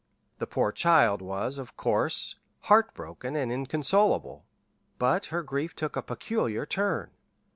"The 0.39 0.47
poor 0.47 0.71
child 0.71 1.21
was, 1.21 1.59
of 1.59 1.77
course, 1.77 2.33
heartbroken 2.61 3.35
and 3.35 3.51
inconsolable; 3.51 4.47
but 4.97 5.27
her 5.27 5.43
grief 5.43 5.75
took 5.75 5.95
a 5.95 6.01
peculiar 6.01 6.65
turn. 6.65 7.11